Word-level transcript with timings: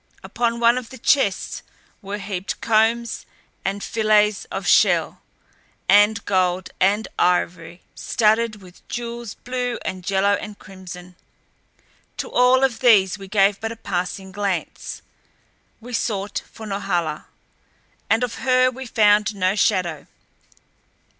Upon 0.23 0.59
one 0.59 0.79
of 0.79 0.89
the 0.89 0.97
chests 0.97 1.61
were 2.01 2.17
heaped 2.17 2.59
combs 2.59 3.27
and 3.63 3.83
fillets 3.83 4.45
of 4.45 4.65
shell 4.65 5.21
and 5.87 6.25
gold 6.25 6.71
and 6.79 7.07
ivory 7.19 7.83
studded 7.93 8.63
with 8.63 8.87
jewels 8.87 9.35
blue 9.35 9.77
and 9.85 10.09
yellow 10.09 10.31
and 10.33 10.57
crimson. 10.57 11.17
To 12.17 12.31
all 12.31 12.63
of 12.63 12.79
these 12.79 13.19
we 13.19 13.27
gave 13.27 13.59
but 13.61 13.71
a 13.71 13.75
passing 13.75 14.31
glance. 14.31 15.03
We 15.79 15.93
sought 15.93 16.41
for 16.51 16.65
Norhala. 16.65 17.27
And 18.09 18.23
of 18.23 18.39
her 18.41 18.71
we 18.71 18.87
found 18.87 19.35
no 19.35 19.55
shadow. 19.55 20.07